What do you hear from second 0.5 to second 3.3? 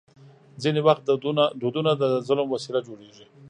ځینې وخت دودونه د ظلم وسیله جوړېږي.